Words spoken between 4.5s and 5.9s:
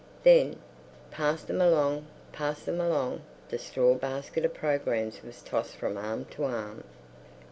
programmes was tossed